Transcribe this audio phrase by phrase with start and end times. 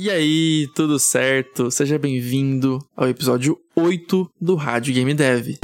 [0.00, 1.72] E aí, tudo certo?
[1.72, 5.56] Seja bem-vindo ao episódio 8 do Rádio Game Dev.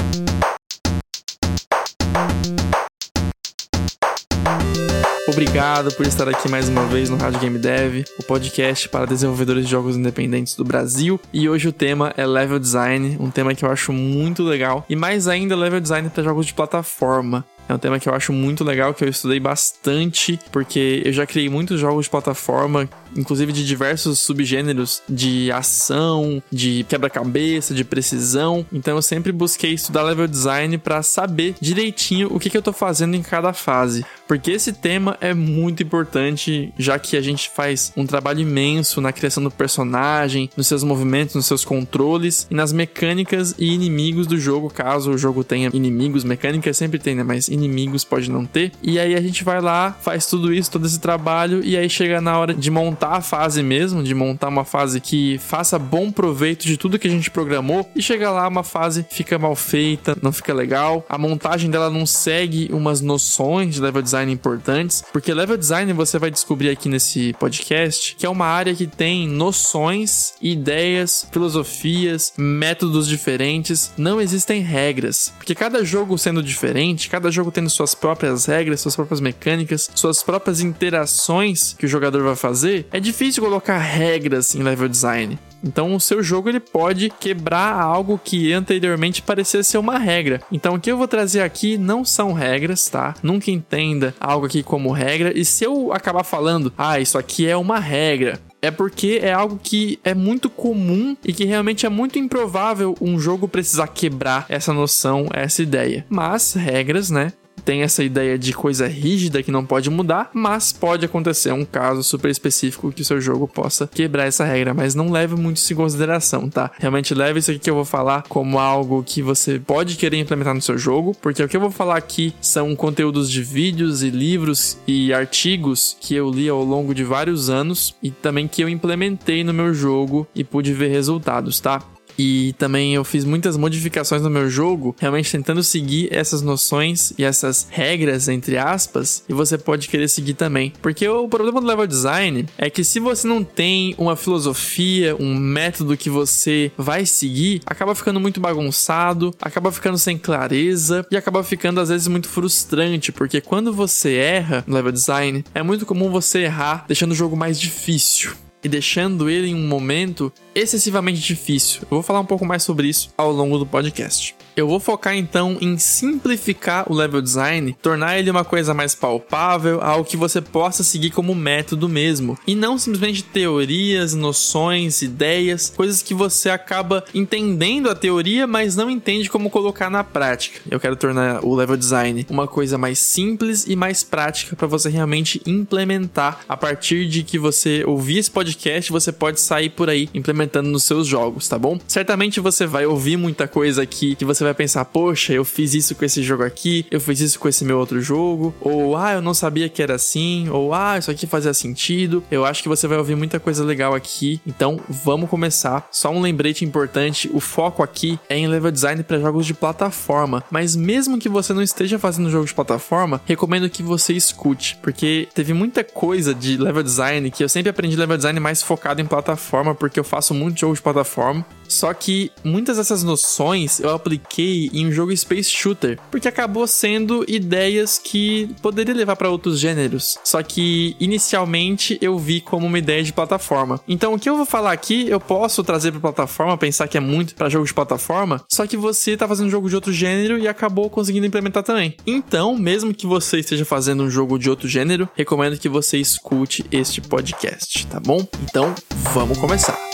[5.29, 9.67] Obrigado por estar aqui mais uma vez no Rádio Game Dev, o podcast para desenvolvedores
[9.67, 11.21] de jogos independentes do Brasil.
[11.33, 14.97] E hoje o tema é level design, um tema que eu acho muito legal, e
[14.97, 17.45] mais ainda level design para jogos de plataforma.
[17.69, 21.27] É um tema que eu acho muito legal, que eu estudei bastante, porque eu já
[21.27, 28.67] criei muitos jogos de plataforma, inclusive de diversos subgêneros de ação, de quebra-cabeça, de precisão.
[28.73, 32.73] Então eu sempre busquei estudar level design para saber direitinho o que, que eu tô
[32.73, 34.05] fazendo em cada fase.
[34.27, 39.13] Porque esse tema é muito importante, já que a gente faz um trabalho imenso na
[39.13, 44.39] criação do personagem, nos seus movimentos, nos seus controles e nas mecânicas e inimigos do
[44.39, 47.23] jogo, caso o jogo tenha inimigos, mecânicas sempre tem, né?
[47.23, 48.73] Mas inimigos pode não ter.
[48.83, 52.21] E aí a gente vai lá, faz tudo isso, todo esse trabalho, e aí chega
[52.21, 56.65] na hora de montar a fase mesmo, de montar uma fase que faça bom proveito
[56.67, 60.33] de tudo que a gente programou, e chega lá uma fase fica mal feita, não
[60.33, 65.57] fica legal, a montagem dela não segue umas noções de level design importantes, porque level
[65.57, 71.27] design você vai descobrir aqui nesse podcast que é uma área que tem noções, ideias,
[71.33, 77.95] filosofias, métodos diferentes, não existem regras, porque cada jogo sendo diferente, cada jogo tendo suas
[77.95, 83.43] próprias regras, suas próprias mecânicas, suas próprias interações que o jogador vai fazer, é difícil
[83.43, 85.39] colocar regras em level design.
[85.65, 90.41] Então o seu jogo ele pode quebrar algo que anteriormente parecia ser uma regra.
[90.53, 93.15] Então o que eu vou trazer aqui não são regras, tá?
[93.23, 95.37] Nunca entenda algo aqui como regra.
[95.37, 99.61] E se eu acabar falando, ah, isso aqui é uma regra, é porque é algo
[99.63, 104.73] que é muito comum e que realmente é muito improvável um jogo precisar quebrar essa
[104.73, 106.07] noção, essa ideia.
[106.09, 107.33] Mas regras, né?
[107.65, 112.03] Tem essa ideia de coisa rígida que não pode mudar, mas pode acontecer um caso
[112.03, 115.73] super específico que o seu jogo possa quebrar essa regra, mas não leve muito isso
[115.73, 116.71] em consideração, tá?
[116.79, 120.55] Realmente leve isso aqui que eu vou falar como algo que você pode querer implementar
[120.55, 124.11] no seu jogo, porque o que eu vou falar aqui são conteúdos de vídeos e
[124.11, 128.69] livros e artigos que eu li ao longo de vários anos e também que eu
[128.69, 131.83] implementei no meu jogo e pude ver resultados, tá?
[132.19, 137.25] E também eu fiz muitas modificações no meu jogo, realmente tentando seguir essas noções e
[137.25, 140.73] essas regras, entre aspas, e você pode querer seguir também.
[140.81, 145.35] Porque o problema do level design é que se você não tem uma filosofia, um
[145.35, 151.43] método que você vai seguir, acaba ficando muito bagunçado, acaba ficando sem clareza e acaba
[151.43, 156.11] ficando às vezes muito frustrante, porque quando você erra no level design, é muito comum
[156.11, 161.83] você errar deixando o jogo mais difícil e deixando ele em um momento excessivamente difícil.
[161.83, 164.35] Eu vou falar um pouco mais sobre isso ao longo do podcast.
[164.57, 169.81] Eu vou focar então em simplificar o level design, tornar ele uma coisa mais palpável,
[169.81, 176.03] algo que você possa seguir como método mesmo, e não simplesmente teorias, noções, ideias, coisas
[176.03, 180.61] que você acaba entendendo a teoria, mas não entende como colocar na prática.
[180.71, 184.89] Eu quero tornar o level design uma coisa mais simples e mais prática para você
[184.89, 190.09] realmente implementar a partir de que você ouvir esse podcast, você pode sair por aí
[190.15, 191.79] implementando nos seus jogos, tá bom?
[191.89, 195.95] Certamente você vai ouvir muita coisa aqui que você vai pensar, poxa, eu fiz isso
[195.95, 199.23] com esse jogo aqui, eu fiz isso com esse meu outro jogo, ou ah, eu
[199.23, 202.23] não sabia que era assim, ou ah, isso aqui fazia sentido.
[202.31, 205.89] Eu acho que você vai ouvir muita coisa legal aqui, então vamos começar.
[205.91, 210.45] Só um lembrete importante: o foco aqui é em level design para jogos de plataforma,
[210.51, 215.29] mas mesmo que você não esteja fazendo jogo de plataforma, recomendo que você escute, porque
[215.35, 219.07] teve muita coisa de level design que eu sempre aprendi level design mais focado em
[219.07, 221.45] plataforma, porque eu faço muito jogo de plataforma.
[221.69, 227.25] Só que muitas dessas noções eu apliquei em um jogo Space Shooter, porque acabou sendo
[227.29, 230.19] ideias que poderia levar para outros gêneros.
[230.25, 233.81] Só que inicialmente eu vi como uma ideia de plataforma.
[233.89, 237.01] Então o que eu vou falar aqui, eu posso trazer para plataforma, pensar que é
[237.01, 240.39] muito para jogo de plataforma, só que você tá fazendo um jogo de outro gênero
[240.39, 241.97] e acabou conseguindo implementar também.
[242.07, 246.65] Então, mesmo que você esteja fazendo um jogo de outro gênero, recomendo que você escute
[246.71, 248.27] este podcast, tá bom?
[248.43, 248.75] Então,
[249.13, 249.94] vamos começar.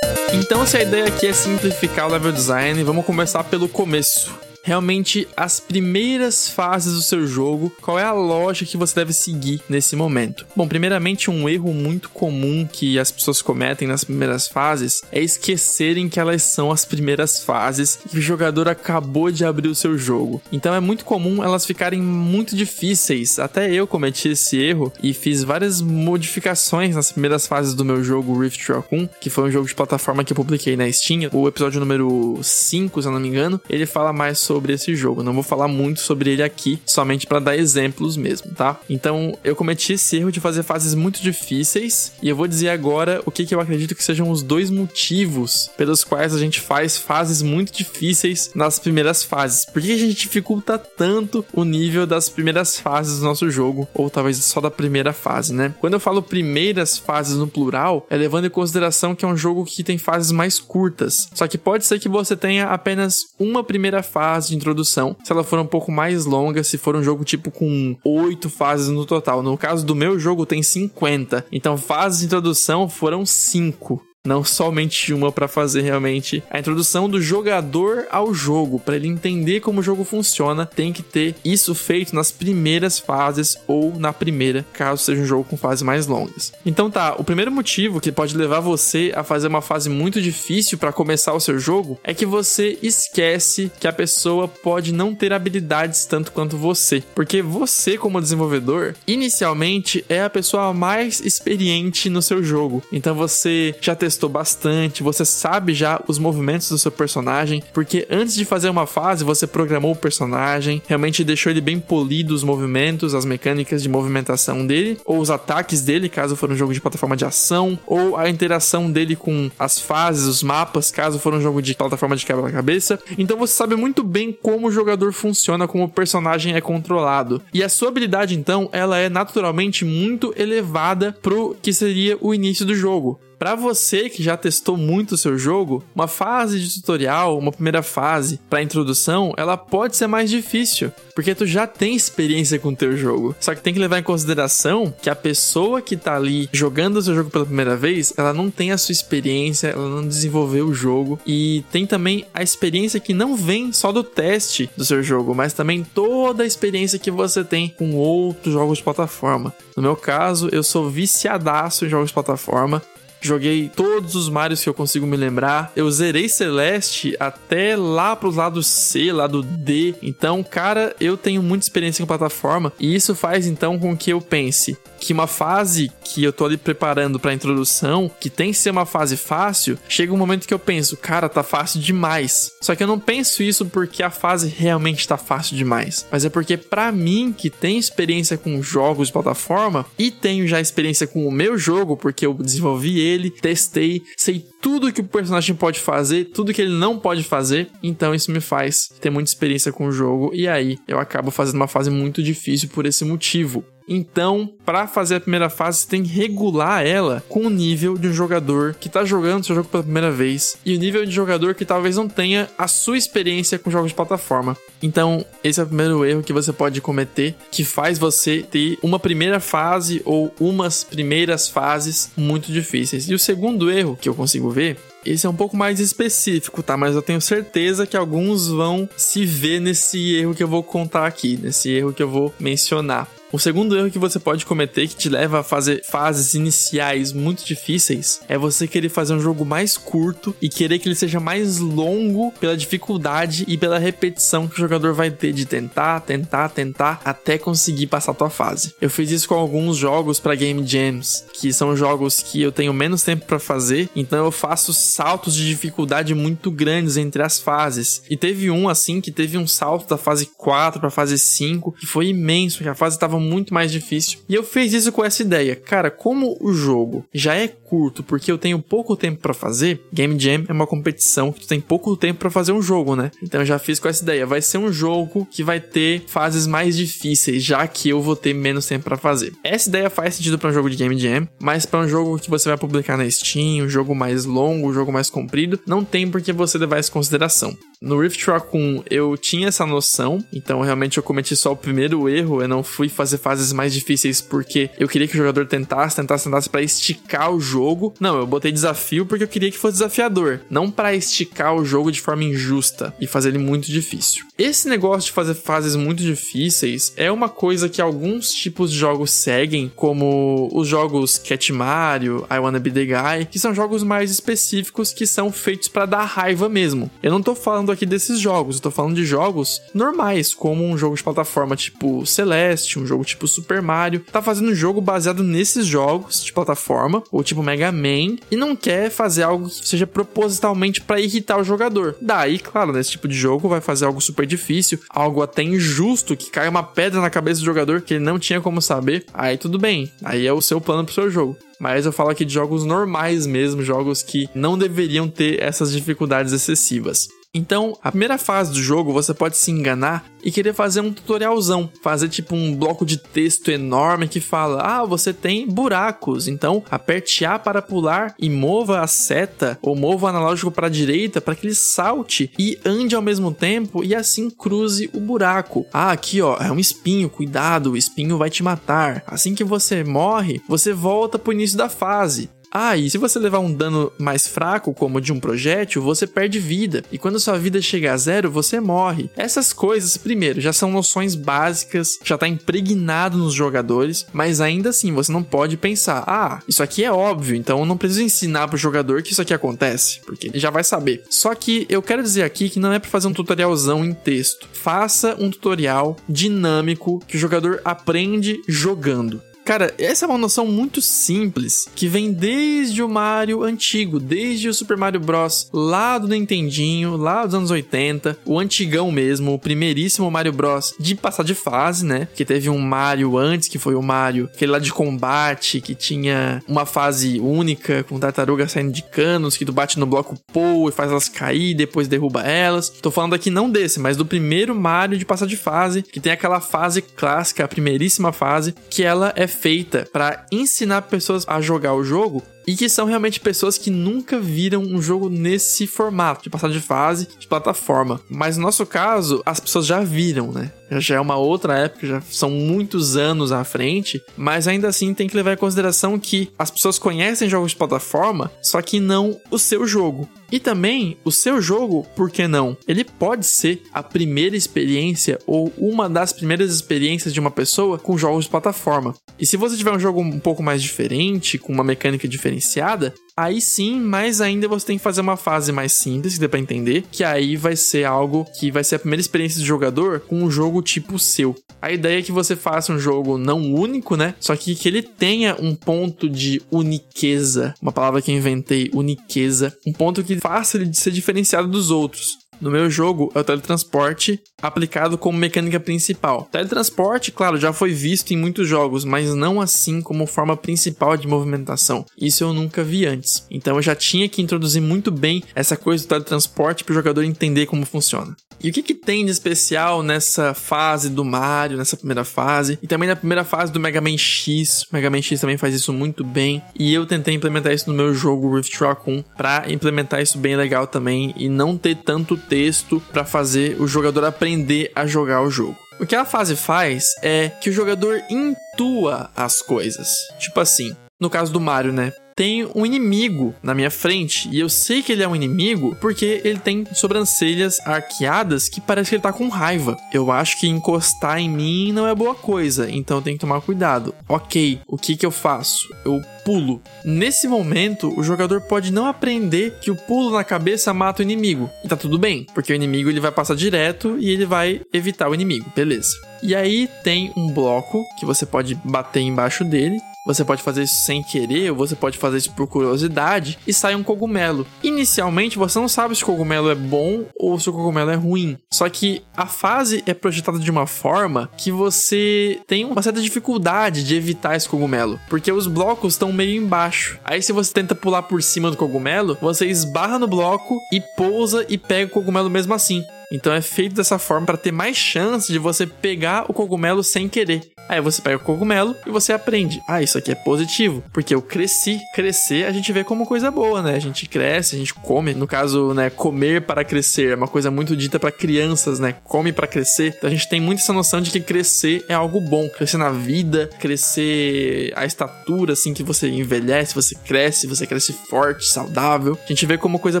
[0.62, 4.32] Então, se a ideia aqui é simplificar o level design, vamos começar pelo começo.
[4.62, 9.60] Realmente as primeiras fases do seu jogo, qual é a lógica que você deve seguir
[9.68, 10.46] nesse momento.
[10.54, 16.08] Bom, primeiramente, um erro muito comum que as pessoas cometem nas primeiras fases é esquecerem
[16.08, 20.40] que elas são as primeiras fases que o jogador acabou de abrir o seu jogo.
[20.52, 23.38] Então é muito comum elas ficarem muito difíceis.
[23.38, 28.38] Até eu cometi esse erro e fiz várias modificações nas primeiras fases do meu jogo
[28.38, 31.28] Rift Raccoon, que foi um jogo de plataforma que eu publiquei na Steam.
[31.32, 35.22] O episódio número 5, se eu não me engano, ele fala mais sobre esse jogo.
[35.22, 38.80] Não vou falar muito sobre ele aqui, somente para dar exemplos mesmo, tá?
[38.88, 43.22] Então eu cometi esse erro de fazer fases muito difíceis e eu vou dizer agora
[43.24, 46.96] o que, que eu acredito que sejam os dois motivos pelos quais a gente faz
[46.96, 49.64] fases muito difíceis nas primeiras fases.
[49.64, 54.10] Por que a gente dificulta tanto o nível das primeiras fases do nosso jogo, ou
[54.10, 55.74] talvez só da primeira fase, né?
[55.80, 59.64] Quando eu falo primeiras fases no plural, é levando em consideração que é um jogo
[59.64, 61.28] que tem fases mais curtas.
[61.34, 65.44] Só que pode ser que você tenha apenas uma primeira fase de introdução, se ela
[65.44, 69.42] for um pouco mais longa, se for um jogo tipo com oito fases no total.
[69.42, 75.12] No caso do meu jogo tem 50, então fases de introdução foram cinco não somente
[75.12, 79.82] uma para fazer realmente a introdução do jogador ao jogo, para ele entender como o
[79.82, 85.22] jogo funciona, tem que ter isso feito nas primeiras fases ou na primeira, caso seja
[85.22, 86.52] um jogo com fases mais longas.
[86.64, 90.78] Então tá, o primeiro motivo que pode levar você a fazer uma fase muito difícil
[90.78, 95.32] para começar o seu jogo é que você esquece que a pessoa pode não ter
[95.32, 102.22] habilidades tanto quanto você, porque você como desenvolvedor, inicialmente é a pessoa mais experiente no
[102.22, 102.84] seu jogo.
[102.92, 108.06] Então você já testou testou bastante, você sabe já os movimentos do seu personagem, porque
[108.10, 112.44] antes de fazer uma fase você programou o personagem, realmente deixou ele bem polido os
[112.44, 116.80] movimentos, as mecânicas de movimentação dele, ou os ataques dele, caso for um jogo de
[116.80, 121.40] plataforma de ação, ou a interação dele com as fases, os mapas, caso for um
[121.40, 122.98] jogo de plataforma de quebra-cabeça.
[123.16, 127.40] Então você sabe muito bem como o jogador funciona, como o personagem é controlado.
[127.54, 132.66] E a sua habilidade então, ela é naturalmente muito elevada pro que seria o início
[132.66, 133.18] do jogo.
[133.42, 137.82] Para você que já testou muito o seu jogo, uma fase de tutorial, uma primeira
[137.82, 142.76] fase para introdução, ela pode ser mais difícil, porque tu já tem experiência com o
[142.76, 143.34] teu jogo.
[143.40, 147.02] Só que tem que levar em consideração que a pessoa que tá ali jogando o
[147.02, 150.74] seu jogo pela primeira vez, ela não tem a sua experiência, ela não desenvolveu o
[150.74, 155.34] jogo e tem também a experiência que não vem só do teste do seu jogo,
[155.34, 159.52] mas também toda a experiência que você tem com outros jogos de plataforma.
[159.76, 162.80] No meu caso, eu sou viciadaço em jogos de plataforma.
[163.22, 165.72] Joguei todos os Marios que eu consigo me lembrar.
[165.76, 169.94] Eu zerei Celeste até lá pros lados C, lado D.
[170.02, 172.72] Então, cara, eu tenho muita experiência com plataforma.
[172.80, 176.56] E isso faz então com que eu pense: que uma fase que eu tô ali
[176.56, 180.60] preparando para introdução, que tem que ser uma fase fácil, chega um momento que eu
[180.60, 182.52] penso, cara, tá fácil demais.
[182.60, 186.30] Só que eu não penso isso porque a fase realmente tá fácil demais, mas é
[186.30, 191.26] porque para mim que tem experiência com jogos de plataforma e tenho já experiência com
[191.26, 196.26] o meu jogo, porque eu desenvolvi ele, testei, sei tudo que o personagem pode fazer,
[196.26, 199.92] tudo que ele não pode fazer, então isso me faz ter muita experiência com o
[199.92, 203.64] jogo e aí eu acabo fazendo uma fase muito difícil por esse motivo.
[203.88, 208.08] Então, para fazer a primeira fase, você tem que regular ela com o nível de
[208.08, 211.54] um jogador que tá jogando seu jogo pela primeira vez e o nível de jogador
[211.54, 214.56] que talvez não tenha a sua experiência com jogos de plataforma.
[214.82, 218.98] Então, esse é o primeiro erro que você pode cometer, que faz você ter uma
[218.98, 223.08] primeira fase ou umas primeiras fases muito difíceis.
[223.08, 226.76] E o segundo erro que eu consigo ver esse é um pouco mais específico, tá?
[226.76, 231.06] Mas eu tenho certeza que alguns vão se ver nesse erro que eu vou contar
[231.06, 233.08] aqui, nesse erro que eu vou mencionar.
[233.32, 237.42] O segundo erro que você pode cometer que te leva a fazer fases iniciais muito
[237.46, 241.56] difíceis é você querer fazer um jogo mais curto e querer que ele seja mais
[241.56, 247.00] longo pela dificuldade e pela repetição que o jogador vai ter de tentar, tentar, tentar
[247.02, 248.74] até conseguir passar a tua fase.
[248.78, 252.74] Eu fiz isso com alguns jogos para Game Jams, que são jogos que eu tenho
[252.74, 258.02] menos tempo para fazer, então eu faço saltos de dificuldade muito grandes entre as fases.
[258.10, 261.86] E teve um assim que teve um salto da fase 4 para fase 5 que
[261.86, 264.18] foi imenso, porque a fase estava muito mais difícil.
[264.28, 265.56] E eu fiz isso com essa ideia.
[265.56, 270.18] Cara, como o jogo já é curto porque eu tenho pouco tempo para fazer, Game
[270.18, 273.10] Jam é uma competição que tu tem pouco tempo para fazer um jogo, né?
[273.22, 274.26] Então eu já fiz com essa ideia.
[274.26, 278.34] Vai ser um jogo que vai ter fases mais difíceis, já que eu vou ter
[278.34, 279.32] menos tempo para fazer.
[279.42, 282.28] Essa ideia faz sentido para um jogo de Game Jam, mas para um jogo que
[282.28, 286.10] você vai publicar na Steam, um jogo mais longo, um jogo mais comprido, não tem
[286.10, 287.56] por que você levar isso em consideração.
[287.82, 292.40] No Rift Raccoon eu tinha essa noção, então realmente eu cometi só o primeiro erro,
[292.40, 296.24] eu não fui fazer fases mais difíceis porque eu queria que o jogador tentasse, tentasse,
[296.24, 297.92] tentasse para esticar o jogo.
[297.98, 301.90] Não, eu botei desafio porque eu queria que fosse desafiador, não para esticar o jogo
[301.90, 304.26] de forma injusta e fazer ele muito difícil.
[304.38, 309.10] Esse negócio de fazer fases muito difíceis é uma coisa que alguns tipos de jogos
[309.10, 314.08] seguem, como os jogos Cat Mario, I Wanna Be The Guy, que são jogos mais
[314.08, 316.88] específicos que são feitos para dar raiva mesmo.
[317.02, 320.76] Eu não tô falando aqui desses jogos, eu tô falando de jogos normais, como um
[320.76, 324.04] jogo de plataforma tipo Celeste, um jogo tipo Super Mario.
[324.12, 328.54] Tá fazendo um jogo baseado nesses jogos de plataforma, ou tipo Mega Man, e não
[328.54, 331.96] quer fazer algo que seja propositalmente para irritar o jogador.
[332.00, 336.30] Daí, claro, nesse tipo de jogo vai fazer algo super difícil, algo até injusto, que
[336.30, 339.04] cai uma pedra na cabeça do jogador que ele não tinha como saber.
[339.12, 341.36] Aí tudo bem, aí é o seu plano pro seu jogo.
[341.62, 346.32] Mas eu falo aqui de jogos normais mesmo, jogos que não deveriam ter essas dificuldades
[346.32, 347.08] excessivas.
[347.34, 351.70] Então, a primeira fase do jogo você pode se enganar e querer fazer um tutorialzão,
[351.82, 357.24] fazer tipo um bloco de texto enorme que fala: "Ah, você tem buracos, então aperte
[357.24, 361.34] A para pular e mova a seta ou mova o analógico para a direita para
[361.34, 365.64] que ele salte e ande ao mesmo tempo e assim cruze o buraco.
[365.72, 369.02] Ah, aqui ó, é um espinho, cuidado, o espinho vai te matar.
[369.06, 372.28] Assim que você morre, você volta pro início da fase.
[372.52, 376.38] Ah, e se você levar um dano mais fraco, como de um projétil, você perde
[376.38, 376.84] vida.
[376.92, 379.08] E quando sua vida chega a zero, você morre.
[379.16, 384.92] Essas coisas, primeiro, já são noções básicas, já tá impregnado nos jogadores, mas ainda assim
[384.92, 388.58] você não pode pensar: ah, isso aqui é óbvio, então eu não preciso ensinar pro
[388.58, 391.04] jogador que isso aqui acontece, porque ele já vai saber.
[391.08, 394.46] Só que eu quero dizer aqui que não é para fazer um tutorialzão em texto.
[394.52, 399.22] Faça um tutorial dinâmico que o jogador aprende jogando.
[399.44, 404.54] Cara, essa é uma noção muito simples que vem desde o Mario antigo, desde o
[404.54, 405.50] Super Mario Bros.
[405.52, 410.74] lá do Nintendinho, lá dos anos 80, o antigão mesmo, o primeiríssimo Mario Bros.
[410.78, 412.06] de passar de fase, né?
[412.14, 416.40] Que teve um Mario antes, que foi o Mario, aquele lá de combate, que tinha
[416.46, 420.72] uma fase única, com tartaruga saindo de canos, que tu bate no bloco Pou e
[420.72, 422.68] faz elas cair, depois derruba elas.
[422.68, 426.12] Tô falando aqui não desse, mas do primeiro Mario de passar de fase, que tem
[426.12, 431.74] aquela fase clássica, a primeiríssima fase, que ela é feita para ensinar pessoas a jogar
[431.74, 436.30] o jogo e que são realmente pessoas que nunca viram um jogo nesse formato, de
[436.30, 438.00] passar de fase, de plataforma.
[438.10, 440.50] Mas no nosso caso, as pessoas já viram, né?
[440.72, 445.06] Já é uma outra época, já são muitos anos à frente, mas ainda assim tem
[445.06, 449.38] que levar em consideração que as pessoas conhecem jogos de plataforma, só que não o
[449.38, 450.08] seu jogo.
[450.32, 452.56] E também o seu jogo, por que não?
[452.66, 457.98] Ele pode ser a primeira experiência ou uma das primeiras experiências de uma pessoa com
[457.98, 458.94] jogos de plataforma.
[459.20, 463.40] E se você tiver um jogo um pouco mais diferente, com uma mecânica diferenciada, Aí
[463.40, 466.84] sim, mas ainda você tem que fazer uma fase mais simples, que dê pra entender,
[466.90, 470.30] que aí vai ser algo que vai ser a primeira experiência do jogador com um
[470.30, 471.34] jogo tipo seu.
[471.60, 474.14] A ideia é que você faça um jogo não único, né?
[474.18, 479.56] Só que que ele tenha um ponto de uniqueza, uma palavra que eu inventei, uniqueza,
[479.66, 482.22] um ponto que faça ele ser diferenciado dos outros.
[482.42, 486.28] No meu jogo é o teletransporte aplicado como mecânica principal.
[486.32, 491.06] Teletransporte, claro, já foi visto em muitos jogos, mas não assim como forma principal de
[491.06, 491.86] movimentação.
[491.96, 493.01] Isso eu nunca vi antes.
[493.30, 497.02] Então eu já tinha que introduzir muito bem essa coisa do teletransporte para o jogador
[497.02, 498.16] entender como funciona.
[498.42, 502.66] E o que, que tem de especial nessa fase do Mario, nessa primeira fase, e
[502.66, 504.62] também na primeira fase do Mega Man X?
[504.64, 507.76] O Mega Man X também faz isso muito bem, e eu tentei implementar isso no
[507.76, 512.82] meu jogo Rift Raccoon para implementar isso bem legal também e não ter tanto texto
[512.92, 515.56] para fazer o jogador aprender a jogar o jogo.
[515.78, 519.88] O que a fase faz é que o jogador intua as coisas.
[520.18, 521.92] Tipo assim, no caso do Mario, né?
[522.22, 524.28] Tem um inimigo na minha frente.
[524.30, 528.90] E eu sei que ele é um inimigo porque ele tem sobrancelhas arqueadas que parece
[528.90, 529.76] que ele tá com raiva.
[529.92, 533.40] Eu acho que encostar em mim não é boa coisa, então eu tenho que tomar
[533.40, 533.92] cuidado.
[534.08, 535.68] Ok, o que que eu faço?
[535.84, 536.62] Eu pulo.
[536.84, 541.50] Nesse momento, o jogador pode não aprender que o pulo na cabeça mata o inimigo.
[541.64, 545.08] E tá tudo bem, porque o inimigo ele vai passar direto e ele vai evitar
[545.08, 545.90] o inimigo, beleza.
[546.22, 550.76] E aí tem um bloco que você pode bater embaixo dele você pode fazer isso
[550.76, 554.46] sem querer, ou você pode fazer isso por curiosidade e sai um cogumelo.
[554.62, 558.36] Inicialmente você não sabe se o cogumelo é bom ou se o cogumelo é ruim.
[558.52, 563.84] Só que a fase é projetada de uma forma que você tem uma certa dificuldade
[563.84, 566.98] de evitar esse cogumelo, porque os blocos estão meio embaixo.
[567.04, 571.46] Aí se você tenta pular por cima do cogumelo, você esbarra no bloco e pousa
[571.48, 572.82] e pega o cogumelo mesmo assim.
[573.12, 577.08] Então é feito dessa forma para ter mais chance de você pegar o cogumelo sem
[577.08, 577.51] querer.
[577.68, 579.62] Aí você pega o cogumelo e você aprende.
[579.66, 581.80] Ah, isso aqui é positivo, porque eu cresci.
[581.94, 583.74] Crescer a gente vê como coisa boa, né?
[583.74, 585.14] A gente cresce, a gente come.
[585.14, 588.94] No caso, né, comer para crescer é uma coisa muito dita para crianças, né?
[589.04, 589.94] Come para crescer.
[589.96, 592.90] Então a gente tem muito essa noção de que crescer é algo bom, crescer na
[592.90, 599.18] vida, crescer a estatura assim que você envelhece, você cresce, você cresce forte, saudável.
[599.24, 600.00] A gente vê como coisa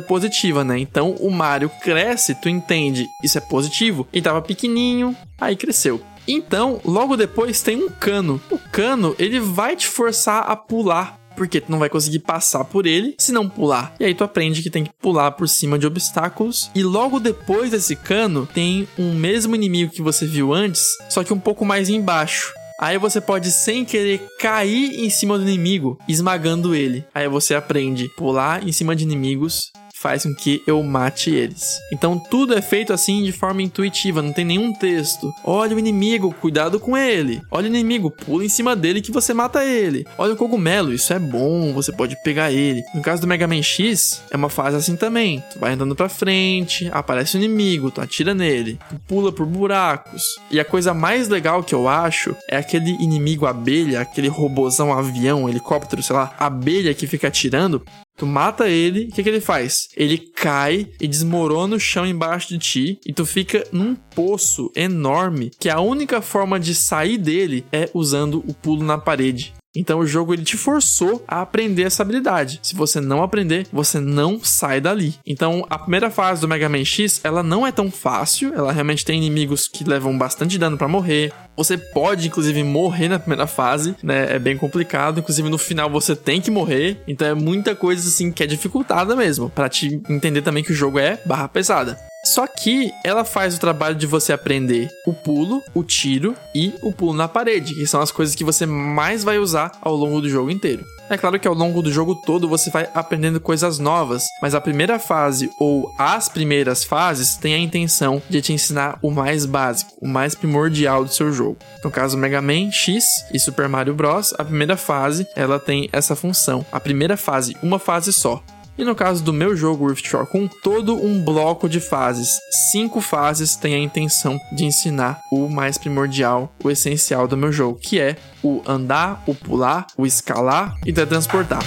[0.00, 0.78] positiva, né?
[0.78, 4.06] Então o Mario cresce, tu entende, isso é positivo.
[4.12, 6.00] E tava pequenininho, aí cresceu.
[6.32, 8.40] Então, logo depois tem um cano.
[8.50, 12.86] O cano, ele vai te forçar a pular porque tu não vai conseguir passar por
[12.86, 13.94] ele se não pular.
[13.98, 16.70] E aí tu aprende que tem que pular por cima de obstáculos.
[16.74, 21.32] E logo depois desse cano tem um mesmo inimigo que você viu antes, só que
[21.32, 22.52] um pouco mais embaixo.
[22.78, 27.04] Aí você pode sem querer cair em cima do inimigo, esmagando ele.
[27.14, 29.70] Aí você aprende pular em cima de inimigos
[30.02, 31.78] faz com que eu mate eles.
[31.92, 35.32] Então tudo é feito assim de forma intuitiva, não tem nenhum texto.
[35.44, 37.40] Olha o inimigo, cuidado com ele.
[37.50, 40.04] Olha o inimigo, pula em cima dele que você mata ele.
[40.18, 42.82] Olha o cogumelo, isso é bom, você pode pegar ele.
[42.92, 45.42] No caso do Mega Man X, é uma fase assim também.
[45.52, 50.22] Tu vai andando pra frente, aparece o inimigo, tu atira nele, tu pula por buracos.
[50.50, 55.48] E a coisa mais legal que eu acho é aquele inimigo abelha, aquele robozão avião,
[55.48, 57.82] helicóptero, sei lá, abelha que fica atirando.
[58.22, 59.88] Tu mata ele, o que, que ele faz?
[59.96, 65.50] Ele cai e desmorona o chão embaixo de ti e tu fica num poço enorme
[65.58, 69.52] que a única forma de sair dele é usando o pulo na parede.
[69.74, 72.60] Então o jogo ele te forçou a aprender essa habilidade.
[72.62, 75.14] Se você não aprender, você não sai dali.
[75.26, 79.04] Então a primeira fase do Mega Man X, ela não é tão fácil, ela realmente
[79.04, 81.32] tem inimigos que levam bastante dano para morrer.
[81.56, 84.34] Você pode inclusive morrer na primeira fase, né?
[84.34, 87.02] É bem complicado, inclusive no final você tem que morrer.
[87.06, 90.74] Então é muita coisa assim que é dificultada mesmo, para te entender também que o
[90.74, 92.11] jogo é barra pesada.
[92.32, 96.90] Só que ela faz o trabalho de você aprender o pulo, o tiro e o
[96.90, 100.30] pulo na parede, que são as coisas que você mais vai usar ao longo do
[100.30, 100.82] jogo inteiro.
[101.10, 104.62] É claro que ao longo do jogo todo você vai aprendendo coisas novas, mas a
[104.62, 109.92] primeira fase ou as primeiras fases têm a intenção de te ensinar o mais básico,
[110.00, 111.58] o mais primordial do seu jogo.
[111.84, 116.16] No caso Mega Man X e Super Mario Bros, a primeira fase ela tem essa
[116.16, 116.64] função.
[116.72, 118.42] A primeira fase, uma fase só.
[118.76, 122.38] E no caso do meu jogo Rift Shore 1, todo um bloco de fases.
[122.70, 127.78] Cinco fases têm a intenção de ensinar o mais primordial, o essencial do meu jogo,
[127.78, 131.62] que é o andar, o pular, o escalar e teletransportar.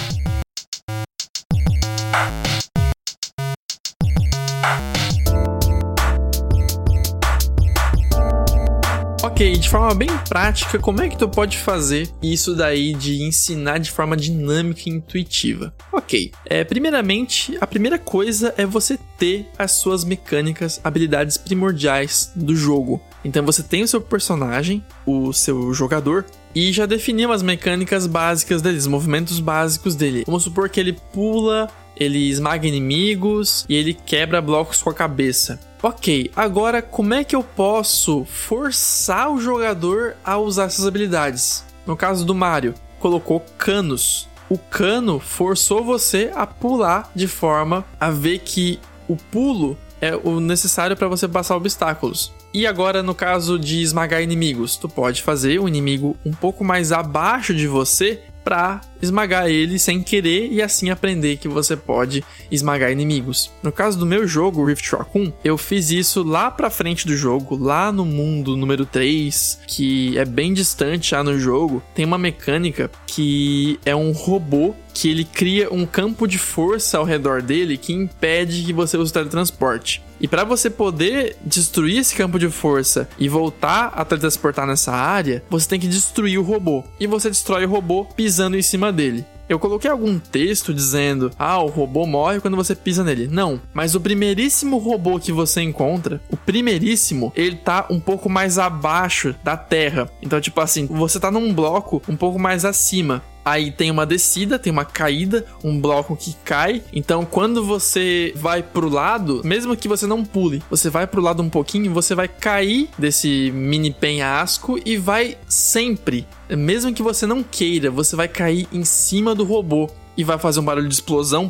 [9.36, 13.76] Ok, de forma bem prática, como é que tu pode fazer isso daí de ensinar
[13.76, 15.74] de forma dinâmica e intuitiva?
[15.92, 22.56] Ok, é, primeiramente, a primeira coisa é você ter as suas mecânicas, habilidades primordiais do
[22.56, 22.98] jogo.
[23.22, 28.62] Então você tem o seu personagem, o seu jogador, e já definiu as mecânicas básicas
[28.62, 30.24] dele, os movimentos básicos dele.
[30.24, 35.58] Vamos supor que ele pula, ele esmaga inimigos e ele quebra blocos com a cabeça.
[35.82, 41.64] Ok, agora como é que eu posso forçar o jogador a usar essas habilidades?
[41.86, 44.28] No caso do Mario, colocou canos.
[44.48, 48.78] O cano forçou você a pular de forma a ver que
[49.08, 52.32] o pulo é o necessário para você passar obstáculos.
[52.52, 56.92] E agora, no caso de esmagar inimigos, tu pode fazer o inimigo um pouco mais
[56.92, 62.92] abaixo de você para esmagar ele sem querer e assim aprender que você pode esmagar
[62.92, 63.50] inimigos.
[63.60, 67.56] No caso do meu jogo, Rift 1, eu fiz isso lá pra frente do jogo,
[67.56, 71.82] lá no mundo número 3, que é bem distante já no jogo.
[71.92, 77.04] Tem uma mecânica que é um robô que ele cria um campo de força ao
[77.04, 80.05] redor dele que impede que você use o teletransporte.
[80.26, 85.44] E para você poder destruir esse campo de força e voltar a teletransportar nessa área,
[85.48, 86.82] você tem que destruir o robô.
[86.98, 89.24] E você destrói o robô pisando em cima dele.
[89.48, 93.28] Eu coloquei algum texto dizendo: ah, o robô morre quando você pisa nele.
[93.28, 98.58] Não, mas o primeiríssimo robô que você encontra, o primeiríssimo, ele tá um pouco mais
[98.58, 100.10] abaixo da terra.
[100.20, 103.22] Então, tipo assim, você tá num bloco um pouco mais acima.
[103.46, 106.82] Aí tem uma descida, tem uma caída, um bloco que cai.
[106.92, 111.44] Então, quando você vai pro lado, mesmo que você não pule, você vai pro lado
[111.44, 117.40] um pouquinho, você vai cair desse mini penhasco e vai sempre, mesmo que você não
[117.40, 121.48] queira, você vai cair em cima do robô e vai fazer um barulho de explosão.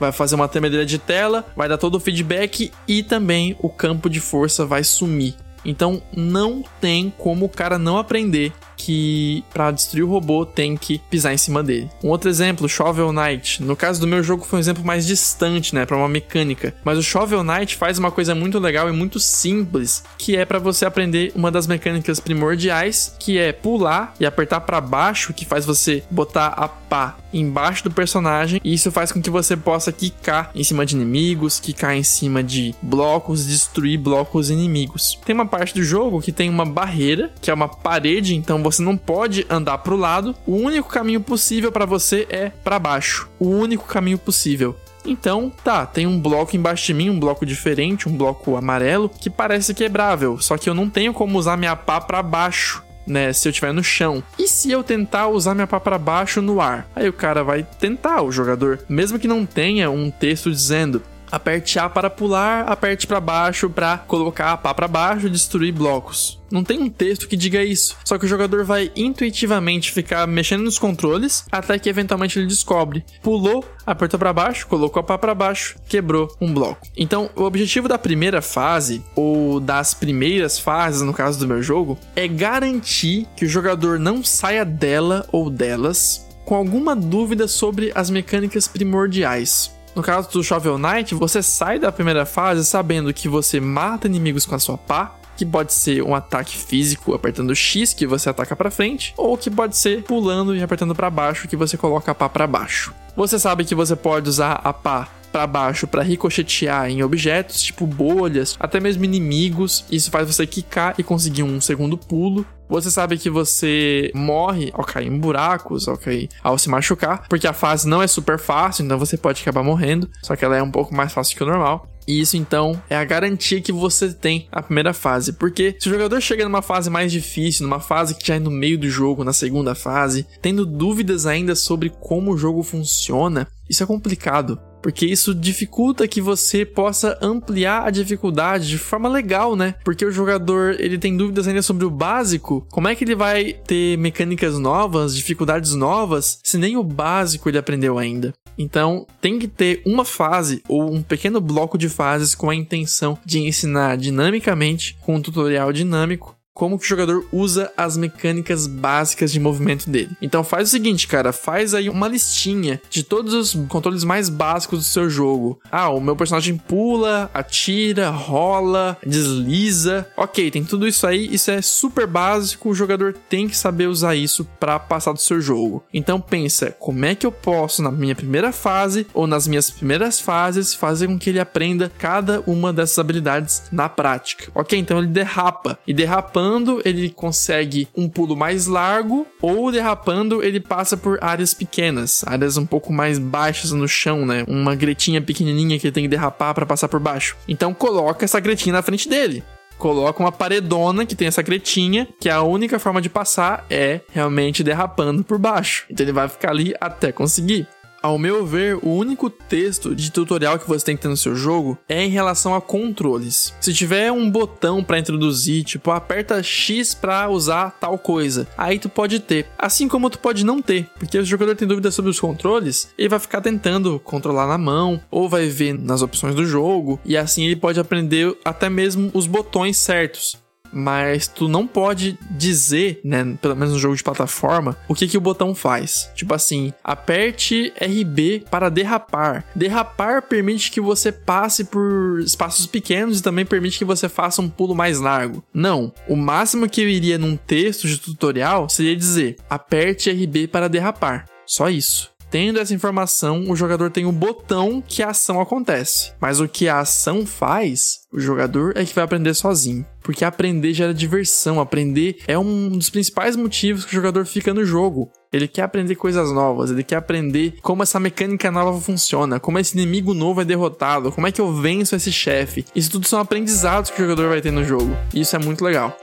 [0.00, 4.08] vai fazer uma tremedeira de tela, vai dar todo o feedback e também o campo
[4.08, 5.36] de força vai sumir.
[5.64, 10.98] Então não tem como o cara não aprender que para destruir o robô tem que
[11.10, 11.90] pisar em cima dele.
[12.02, 13.62] Um outro exemplo, Shovel Knight.
[13.62, 16.96] No caso do meu jogo foi um exemplo mais distante, né, para uma mecânica, mas
[16.96, 20.86] o Shovel Knight faz uma coisa muito legal e muito simples, que é para você
[20.86, 26.02] aprender uma das mecânicas primordiais, que é pular e apertar para baixo, que faz você
[26.10, 30.64] botar a pá embaixo do personagem, e isso faz com que você possa quicar em
[30.64, 35.18] cima de inimigos, quicar em cima de blocos, destruir blocos inimigos.
[35.24, 38.82] Tem uma parte do jogo que tem uma barreira, que é uma parede, então você
[38.82, 40.34] não pode andar para o lado.
[40.46, 43.28] O único caminho possível para você é para baixo.
[43.38, 44.76] O único caminho possível.
[45.04, 49.30] Então, tá, tem um bloco embaixo de mim, um bloco diferente, um bloco amarelo, que
[49.30, 53.48] parece quebrável, só que eu não tenho como usar minha pá para baixo né, se
[53.48, 54.22] eu estiver no chão.
[54.38, 56.88] E se eu tentar usar minha pá para baixo no ar?
[56.94, 61.78] Aí o cara vai tentar, o jogador, mesmo que não tenha um texto dizendo aperte
[61.78, 66.40] A para pular, aperte para baixo para colocar a pá para baixo e destruir blocos.
[66.50, 67.96] Não tem um texto que diga isso.
[68.04, 73.04] Só que o jogador vai intuitivamente ficar mexendo nos controles até que eventualmente ele descobre.
[73.22, 76.88] Pulou, apertou para baixo, colocou a pá para baixo, quebrou um bloco.
[76.96, 81.96] Então, o objetivo da primeira fase ou das primeiras fases, no caso do meu jogo,
[82.16, 88.10] é garantir que o jogador não saia dela ou delas com alguma dúvida sobre as
[88.10, 89.70] mecânicas primordiais.
[90.00, 94.46] No caso do Shovel Knight, você sai da primeira fase sabendo que você mata inimigos
[94.46, 98.56] com a sua pá, que pode ser um ataque físico apertando X que você ataca
[98.56, 102.14] para frente, ou que pode ser pulando e apertando para baixo que você coloca a
[102.14, 102.94] pá para baixo.
[103.14, 107.86] Você sabe que você pode usar a pá para baixo para ricochetear em objetos, tipo
[107.86, 109.84] bolhas, até mesmo inimigos.
[109.90, 112.44] Isso faz você quicar e conseguir um segundo pulo.
[112.68, 117.48] Você sabe que você morre ao cair em buracos, ao cair, ao se machucar, porque
[117.48, 120.62] a fase não é super fácil, então você pode acabar morrendo, só que ela é
[120.62, 121.88] um pouco mais fácil que o normal.
[122.06, 125.32] E isso então é a garantia que você tem na primeira fase.
[125.32, 128.50] Porque se o jogador chega numa fase mais difícil, numa fase que já é no
[128.50, 133.82] meio do jogo, na segunda fase, tendo dúvidas ainda sobre como o jogo funciona, isso
[133.82, 139.74] é complicado porque isso dificulta que você possa ampliar a dificuldade de forma legal, né?
[139.84, 143.52] Porque o jogador ele tem dúvidas ainda sobre o básico, como é que ele vai
[143.52, 148.32] ter mecânicas novas, dificuldades novas, se nem o básico ele aprendeu ainda?
[148.58, 153.18] Então, tem que ter uma fase ou um pequeno bloco de fases com a intenção
[153.24, 159.32] de ensinar dinamicamente, com um tutorial dinâmico, como que o jogador usa as mecânicas básicas
[159.32, 160.10] de movimento dele.
[160.20, 164.80] Então faz o seguinte, cara, faz aí uma listinha de todos os controles mais básicos
[164.80, 165.58] do seu jogo.
[165.70, 170.06] Ah, o meu personagem pula, atira, rola, desliza.
[170.16, 174.14] OK, tem tudo isso aí, isso é super básico, o jogador tem que saber usar
[174.14, 175.82] isso para passar do seu jogo.
[175.92, 180.20] Então pensa, como é que eu posso na minha primeira fase ou nas minhas primeiras
[180.20, 184.50] fases fazer com que ele aprenda cada uma dessas habilidades na prática.
[184.54, 190.42] OK, então ele derrapa e derrapando derrapando, ele consegue um pulo mais largo, ou derrapando,
[190.42, 194.44] ele passa por áreas pequenas, áreas um pouco mais baixas no chão, né?
[194.48, 197.36] Uma gretinha pequenininha que ele tem que derrapar para passar por baixo.
[197.46, 199.44] Então coloca essa gretinha na frente dele
[199.78, 204.62] coloca uma paredona que tem essa gretinha, que a única forma de passar é realmente
[204.62, 205.86] derrapando por baixo.
[205.90, 207.66] Então ele vai ficar ali até conseguir.
[208.02, 211.36] Ao meu ver, o único texto de tutorial que você tem que ter no seu
[211.36, 213.54] jogo é em relação a controles.
[213.60, 218.88] Se tiver um botão para introduzir, tipo, aperta X para usar tal coisa, aí tu
[218.88, 219.46] pode ter.
[219.58, 223.08] Assim como tu pode não ter, porque o jogador tem dúvidas sobre os controles, ele
[223.10, 227.44] vai ficar tentando controlar na mão ou vai ver nas opções do jogo e assim
[227.44, 230.38] ele pode aprender até mesmo os botões certos
[230.72, 235.18] mas tu não pode dizer, né, pelo menos no jogo de plataforma, o que que
[235.18, 236.10] o botão faz.
[236.14, 239.44] Tipo assim, aperte RB para derrapar.
[239.54, 244.48] Derrapar permite que você passe por espaços pequenos e também permite que você faça um
[244.48, 245.42] pulo mais largo.
[245.52, 250.68] Não, o máximo que eu iria num texto de tutorial seria dizer: aperte RB para
[250.68, 251.26] derrapar.
[251.46, 252.10] Só isso.
[252.30, 256.12] Tendo essa informação, o jogador tem um botão que a ação acontece.
[256.20, 259.84] Mas o que a ação faz, o jogador é que vai aprender sozinho.
[260.00, 261.60] Porque aprender gera diversão.
[261.60, 265.10] Aprender é um dos principais motivos que o jogador fica no jogo.
[265.32, 269.76] Ele quer aprender coisas novas, ele quer aprender como essa mecânica nova funciona, como esse
[269.76, 272.64] inimigo novo é derrotado, como é que eu venço esse chefe.
[272.74, 274.96] Isso tudo são aprendizados que o jogador vai ter no jogo.
[275.14, 275.96] E isso é muito legal.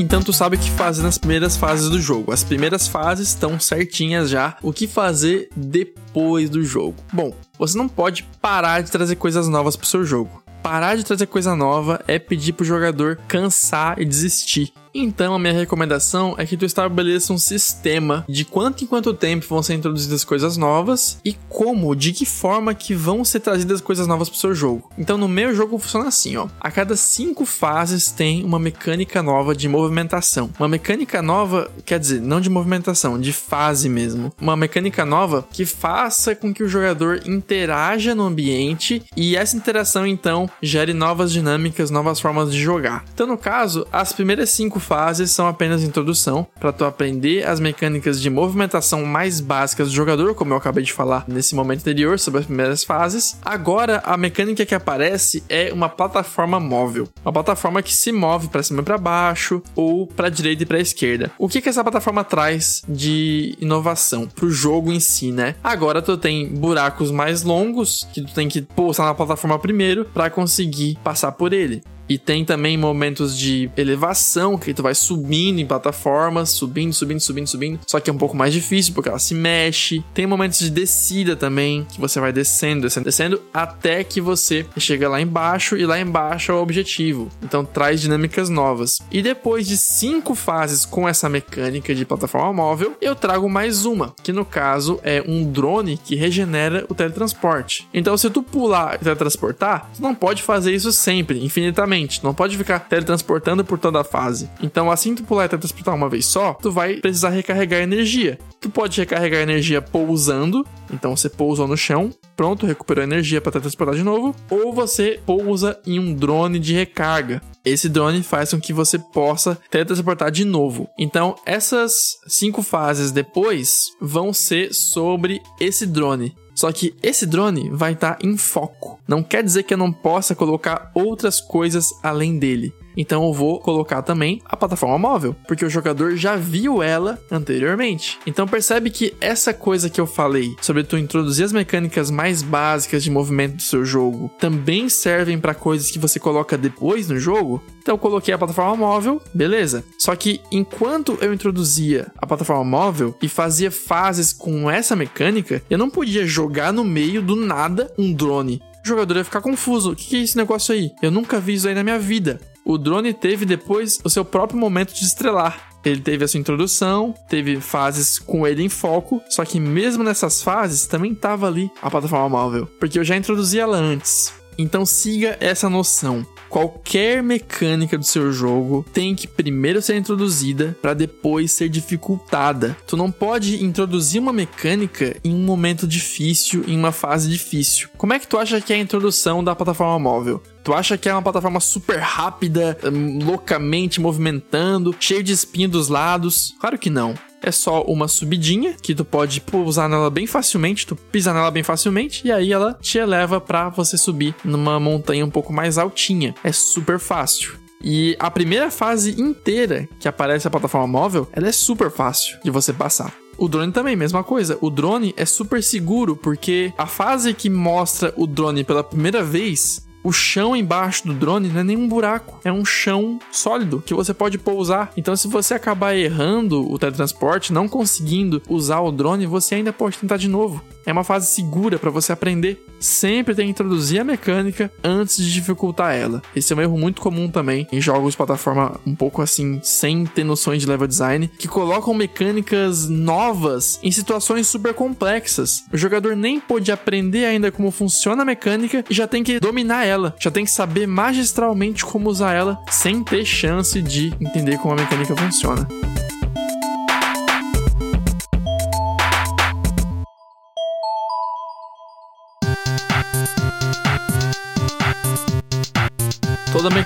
[0.00, 2.32] Então tu sabe o que fazer nas primeiras fases do jogo.
[2.32, 4.56] As primeiras fases estão certinhas já.
[4.62, 6.96] O que fazer depois do jogo?
[7.12, 10.42] Bom, você não pode parar de trazer coisas novas pro seu jogo.
[10.60, 14.72] Parar de trazer coisa nova é pedir pro jogador cansar e desistir.
[14.92, 19.46] Então, a minha recomendação é que tu estabeleça um sistema de quanto em quanto tempo
[19.48, 24.06] vão ser introduzidas coisas novas e como, de que forma que vão ser trazidas coisas
[24.06, 24.90] novas pro seu jogo.
[24.98, 26.48] Então, no meu jogo funciona assim, ó.
[26.60, 30.50] A cada cinco fases tem uma mecânica nova de movimentação.
[30.58, 34.32] Uma mecânica nova, quer dizer, não de movimentação, de fase mesmo.
[34.40, 40.06] Uma mecânica nova que faça com que o jogador interaja no ambiente e essa interação
[40.06, 43.04] então gere novas dinâmicas, novas formas de jogar.
[43.14, 48.20] Então, no caso, as primeiras cinco fases são apenas introdução para tu aprender as mecânicas
[48.20, 52.40] de movimentação mais básicas do jogador, como eu acabei de falar nesse momento anterior sobre
[52.40, 53.38] as primeiras fases.
[53.44, 58.62] Agora, a mecânica que aparece é uma plataforma móvel, uma plataforma que se move para
[58.62, 61.30] cima e para baixo ou para direita e para esquerda.
[61.38, 65.54] O que que essa plataforma traz de inovação pro jogo em si, né?
[65.62, 70.30] Agora tu tem buracos mais longos que tu tem que pousar na plataforma primeiro para
[70.30, 71.82] conseguir passar por ele.
[72.10, 77.46] E tem também momentos de elevação, que tu vai subindo em plataformas, subindo, subindo, subindo,
[77.46, 77.80] subindo.
[77.86, 80.02] Só que é um pouco mais difícil porque ela se mexe.
[80.12, 85.08] Tem momentos de descida também, que você vai descendo, descendo, descendo, até que você chega
[85.08, 87.28] lá embaixo e lá embaixo é o objetivo.
[87.40, 88.98] Então traz dinâmicas novas.
[89.12, 94.12] E depois de cinco fases com essa mecânica de plataforma móvel, eu trago mais uma,
[94.20, 97.86] que no caso é um drone que regenera o teletransporte.
[97.94, 102.56] Então se tu pular e teletransportar, tu não pode fazer isso sempre, infinitamente não pode
[102.56, 104.50] ficar teletransportando por toda a fase.
[104.62, 108.38] Então, assim tu pular e teletransportar uma vez só, tu vai precisar recarregar energia.
[108.60, 113.94] Tu pode recarregar energia pousando, então você pousa no chão, pronto, recuperou energia para teletransportar
[113.94, 117.40] de novo, ou você pousa em um drone de recarga.
[117.64, 120.88] Esse drone faz com que você possa teletransportar de novo.
[120.98, 126.34] Então, essas cinco fases depois vão ser sobre esse drone.
[126.60, 129.00] Só que esse drone vai estar tá em foco.
[129.08, 132.70] Não quer dizer que eu não possa colocar outras coisas além dele.
[133.00, 138.18] Então eu vou colocar também a plataforma móvel, porque o jogador já viu ela anteriormente.
[138.26, 143.02] Então percebe que essa coisa que eu falei sobre tu introduzir as mecânicas mais básicas
[143.02, 147.62] de movimento do seu jogo também servem para coisas que você coloca depois no jogo.
[147.80, 149.82] Então eu coloquei a plataforma móvel, beleza.
[149.98, 155.78] Só que enquanto eu introduzia a plataforma móvel e fazia fases com essa mecânica, eu
[155.78, 159.92] não podia jogar no meio do nada um drone o jogador ia ficar confuso.
[159.92, 160.90] O que é esse negócio aí?
[161.02, 164.58] Eu nunca vi isso aí na minha vida o drone teve depois o seu próprio
[164.58, 165.70] momento de estrelar.
[165.84, 170.42] Ele teve a sua introdução, teve fases com ele em foco, só que mesmo nessas
[170.42, 174.32] fases também estava ali a plataforma móvel, porque eu já introduzi ela antes.
[174.58, 176.24] Então siga essa noção.
[176.50, 182.76] Qualquer mecânica do seu jogo tem que primeiro ser introduzida para depois ser dificultada.
[182.86, 187.88] Tu não pode introduzir uma mecânica em um momento difícil, em uma fase difícil.
[187.96, 190.42] Como é que tu acha que é a introdução da plataforma móvel?
[190.70, 195.88] Tu acha que é uma plataforma super rápida, hum, loucamente movimentando, cheio de espinho dos
[195.88, 196.54] lados?
[196.60, 200.94] Claro que não é só uma subidinha que tu pode pousar nela bem facilmente, tu
[200.94, 205.30] pisa nela bem facilmente e aí ela te eleva para você subir numa montanha um
[205.30, 206.36] pouco mais altinha.
[206.44, 207.58] É super fácil.
[207.82, 212.50] E a primeira fase inteira que aparece a plataforma móvel, ela é super fácil de
[212.50, 213.12] você passar.
[213.36, 214.56] O drone também, mesma coisa.
[214.60, 219.89] O drone é super seguro porque a fase que mostra o drone pela primeira vez
[220.02, 224.14] o chão embaixo do drone não é nenhum buraco, é um chão sólido que você
[224.14, 224.92] pode pousar.
[224.96, 229.98] Então, se você acabar errando o teletransporte, não conseguindo usar o drone, você ainda pode
[229.98, 230.62] tentar de novo.
[230.84, 232.64] É uma fase segura para você aprender.
[232.78, 236.22] Sempre tem que introduzir a mecânica antes de dificultar ela.
[236.34, 240.06] Esse é um erro muito comum também em jogos de plataforma um pouco assim, sem
[240.06, 245.64] ter noções de level design, que colocam mecânicas novas em situações super complexas.
[245.72, 249.84] O jogador nem pode aprender ainda como funciona a mecânica e já tem que dominar
[249.84, 254.74] ela, já tem que saber magistralmente como usar ela sem ter chance de entender como
[254.74, 255.68] a mecânica funciona.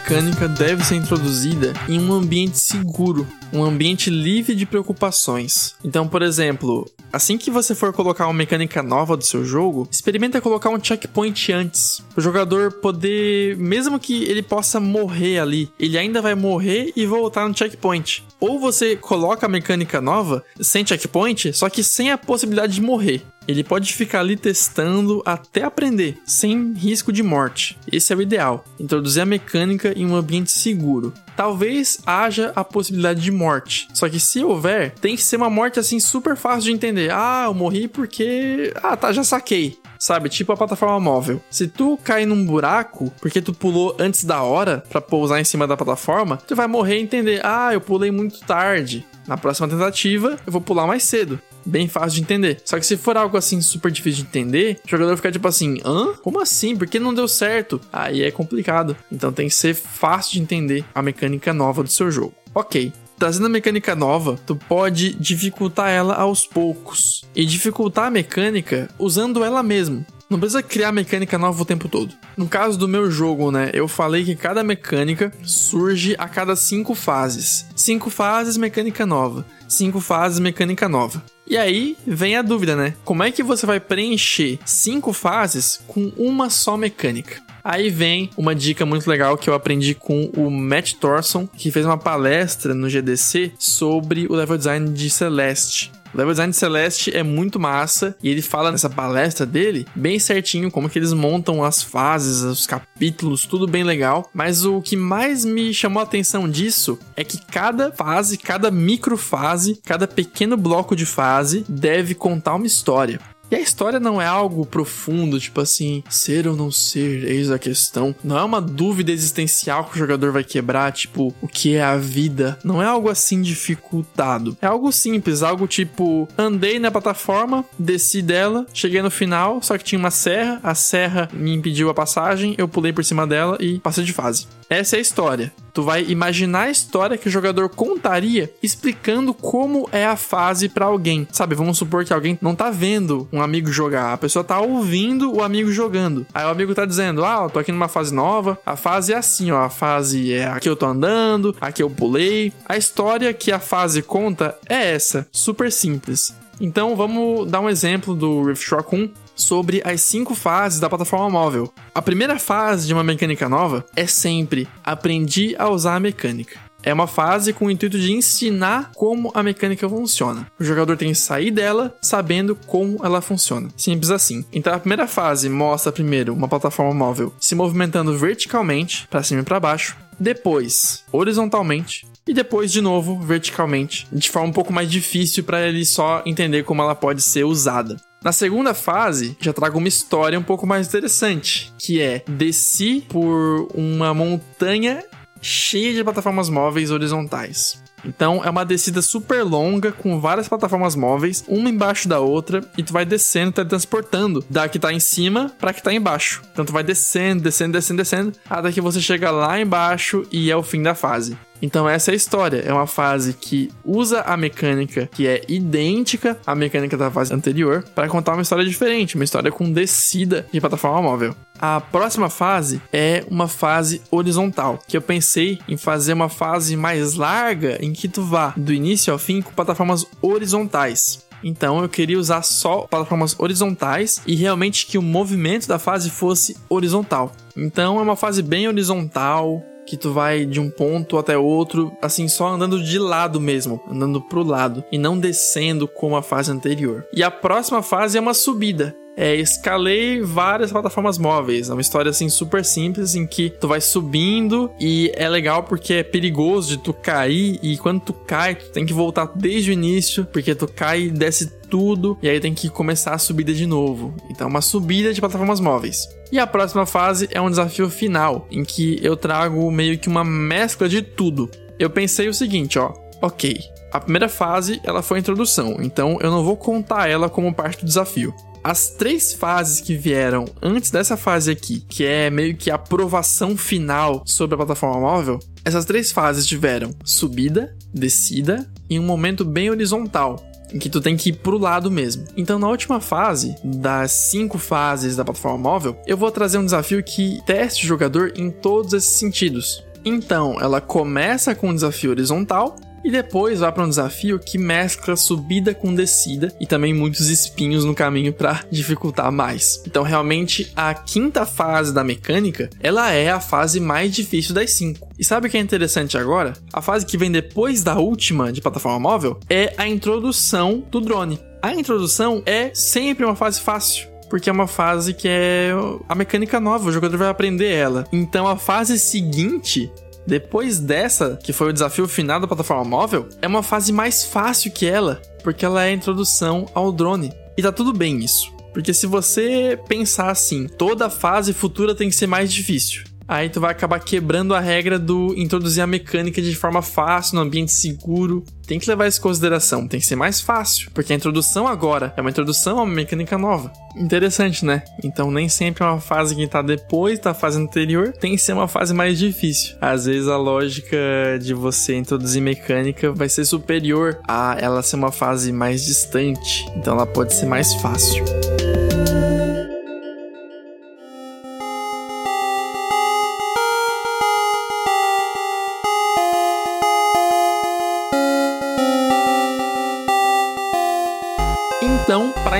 [0.04, 5.76] Mecânica deve ser introduzida em um ambiente seguro, um ambiente livre de preocupações.
[5.82, 10.42] Então, por exemplo, assim que você for colocar uma mecânica nova do seu jogo, experimenta
[10.42, 12.02] colocar um checkpoint antes.
[12.14, 17.48] O jogador poder, mesmo que ele possa morrer ali, ele ainda vai morrer e voltar
[17.48, 18.26] no checkpoint.
[18.38, 23.22] Ou você coloca a mecânica nova sem checkpoint, só que sem a possibilidade de morrer.
[23.46, 27.78] Ele pode ficar ali testando até aprender, sem risco de morte.
[27.90, 28.64] Esse é o ideal.
[28.78, 31.12] Introduzir a mecânica em um ambiente seguro.
[31.36, 33.88] talvez haja a possibilidade de morte.
[33.92, 37.10] Só que se houver, tem que ser uma morte assim super fácil de entender.
[37.12, 38.72] Ah, eu morri porque.
[38.76, 40.28] Ah, tá, já saquei sabe?
[40.28, 41.40] Tipo a plataforma móvel.
[41.50, 45.66] Se tu cair num buraco porque tu pulou antes da hora para pousar em cima
[45.66, 49.06] da plataforma, tu vai morrer e entender: ah, eu pulei muito tarde.
[49.26, 51.40] Na próxima tentativa, eu vou pular mais cedo.
[51.64, 52.60] Bem fácil de entender.
[52.64, 55.80] Só que se for algo assim super difícil de entender, o jogador fica tipo assim:
[55.84, 56.14] hã?
[56.22, 56.76] Como assim?
[56.76, 57.80] Por que não deu certo?
[57.92, 58.96] Aí é complicado.
[59.10, 62.34] Então tem que ser fácil de entender a mecânica nova do seu jogo.
[62.54, 67.24] Ok, trazendo a mecânica nova, tu pode dificultar ela aos poucos.
[67.34, 70.04] E dificultar a mecânica usando ela mesmo.
[70.28, 72.14] Não precisa criar mecânica nova o tempo todo.
[72.36, 76.94] No caso do meu jogo, né, eu falei que cada mecânica surge a cada cinco
[76.94, 77.66] fases.
[77.76, 79.44] Cinco fases, mecânica nova.
[79.68, 81.22] Cinco fases, mecânica nova.
[81.46, 82.94] E aí vem a dúvida, né?
[83.04, 87.42] Como é que você vai preencher cinco fases com uma só mecânica?
[87.62, 91.86] Aí vem uma dica muito legal que eu aprendi com o Matt Thorson, que fez
[91.86, 95.90] uma palestra no GDC sobre o level design de Celeste.
[96.14, 100.70] Level design de Celeste é muito massa e ele fala nessa palestra dele bem certinho
[100.70, 104.30] como que eles montam as fases, os capítulos, tudo bem legal.
[104.32, 109.80] Mas o que mais me chamou a atenção disso é que cada fase, cada microfase,
[109.84, 113.18] cada pequeno bloco de fase deve contar uma história.
[113.50, 117.58] E a história não é algo profundo, tipo assim, ser ou não ser, eis a
[117.58, 118.14] questão.
[118.24, 121.96] Não é uma dúvida existencial que o jogador vai quebrar, tipo, o que é a
[121.96, 122.58] vida.
[122.64, 124.56] Não é algo assim dificultado.
[124.60, 129.84] É algo simples, algo tipo, andei na plataforma, desci dela, cheguei no final, só que
[129.84, 133.78] tinha uma serra, a serra me impediu a passagem, eu pulei por cima dela e
[133.78, 134.46] passei de fase.
[134.68, 135.52] Essa é a história.
[135.72, 140.84] Tu vai imaginar a história que o jogador contaria explicando como é a fase para
[140.84, 141.26] alguém.
[141.32, 145.32] Sabe, vamos supor que alguém não tá vendo um amigo jogar, a pessoa tá ouvindo
[145.32, 146.24] o amigo jogando.
[146.32, 148.58] Aí o amigo tá dizendo: "Ah, eu tô aqui numa fase nova.
[148.64, 152.52] A fase é assim, ó, a fase é aqui eu tô andando, aqui eu pulei".
[152.66, 156.34] A história que a fase conta é essa, super simples.
[156.60, 159.10] Então vamos dar um exemplo do Rift Shock 1
[159.44, 161.72] sobre as cinco fases da plataforma móvel.
[161.94, 166.58] A primeira fase de uma mecânica nova é sempre aprendi a usar a mecânica.
[166.82, 170.46] É uma fase com o intuito de ensinar como a mecânica funciona.
[170.60, 173.70] O jogador tem que sair dela sabendo como ela funciona.
[173.74, 174.44] Simples assim.
[174.52, 179.44] Então a primeira fase mostra primeiro uma plataforma móvel se movimentando verticalmente para cima e
[179.44, 185.44] para baixo, depois horizontalmente e depois de novo verticalmente, de forma um pouco mais difícil
[185.44, 187.96] para ele só entender como ela pode ser usada.
[188.24, 193.68] Na segunda fase, já trago uma história um pouco mais interessante, que é desci por
[193.74, 195.04] uma montanha
[195.42, 197.84] cheia de plataformas móveis horizontais.
[198.02, 202.82] Então é uma descida super longa com várias plataformas móveis, uma embaixo da outra, e
[202.82, 206.42] tu vai descendo, tá transportando da que tá em cima para que tá embaixo.
[206.50, 210.56] Então tu vai descendo, descendo, descendo, descendo, até que você chega lá embaixo e é
[210.56, 211.36] o fim da fase.
[211.64, 212.58] Então essa é a história.
[212.58, 217.82] É uma fase que usa a mecânica que é idêntica à mecânica da fase anterior
[217.94, 221.34] para contar uma história diferente, uma história com descida de plataforma móvel.
[221.58, 227.14] A próxima fase é uma fase horizontal, que eu pensei em fazer uma fase mais
[227.14, 231.24] larga em que tu vá do início ao fim com plataformas horizontais.
[231.42, 236.58] Então eu queria usar só plataformas horizontais e realmente que o movimento da fase fosse
[236.68, 237.32] horizontal.
[237.56, 242.28] Então é uma fase bem horizontal, que tu vai de um ponto até outro, assim,
[242.28, 247.06] só andando de lado mesmo, andando pro lado, e não descendo como a fase anterior.
[247.12, 248.94] E a próxima fase é uma subida.
[249.16, 251.70] É, escalei várias plataformas móveis.
[251.70, 255.94] É uma história assim super simples em que tu vai subindo e é legal porque
[255.94, 259.72] é perigoso de tu cair e quando tu cai, tu tem que voltar desde o
[259.72, 263.66] início, porque tu cai e desce tudo e aí tem que começar a subida de
[263.66, 264.14] novo.
[264.30, 266.08] Então, uma subida de plataformas móveis.
[266.30, 270.22] E a próxima fase é um desafio final, em que eu trago meio que uma
[270.22, 271.50] mescla de tudo.
[271.76, 272.94] Eu pensei o seguinte, ó.
[273.20, 273.58] Ok,
[273.90, 277.80] a primeira fase ela foi a introdução, então eu não vou contar ela como parte
[277.80, 278.32] do desafio.
[278.62, 283.56] As três fases que vieram antes dessa fase aqui, que é meio que a aprovação
[283.56, 289.70] final sobre a plataforma móvel, essas três fases tiveram subida, descida e um momento bem
[289.70, 290.36] horizontal,
[290.78, 292.24] que tu tem que ir pro lado mesmo.
[292.36, 297.02] Então, na última fase, das cinco fases da plataforma móvel, eu vou trazer um desafio
[297.02, 299.84] que teste o jogador em todos esses sentidos.
[300.04, 305.14] Então, ela começa com um desafio horizontal e depois vai para um desafio que mescla
[305.14, 309.82] subida com descida e também muitos espinhos no caminho para dificultar mais.
[309.86, 315.06] Então, realmente, a quinta fase da mecânica, ela é a fase mais difícil das cinco.
[315.18, 316.54] E sabe o que é interessante agora?
[316.72, 321.38] A fase que vem depois da última de plataforma móvel é a introdução do drone.
[321.60, 325.70] A introdução é sempre uma fase fácil porque é uma fase que é
[326.08, 328.04] a mecânica nova, o jogador vai aprender ela.
[328.12, 329.92] Então a fase seguinte
[330.26, 334.72] Depois dessa, que foi o desafio final da plataforma móvel, é uma fase mais fácil
[334.72, 337.32] que ela, porque ela é a introdução ao drone.
[337.56, 338.52] E tá tudo bem isso.
[338.72, 343.60] Porque se você pensar assim, toda fase futura tem que ser mais difícil aí tu
[343.60, 348.44] vai acabar quebrando a regra do introduzir a mecânica de forma fácil, no ambiente seguro.
[348.66, 352.14] Tem que levar isso em consideração, tem que ser mais fácil, porque a introdução agora
[352.16, 353.70] é uma introdução a uma mecânica nova.
[353.94, 354.82] Interessante, né?
[355.02, 358.66] Então nem sempre uma fase que tá depois da fase anterior tem que ser uma
[358.66, 359.76] fase mais difícil.
[359.80, 360.96] Às vezes a lógica
[361.40, 366.94] de você introduzir mecânica vai ser superior a ela ser uma fase mais distante, então
[366.94, 368.24] ela pode ser mais fácil.
[368.24, 369.33] Então,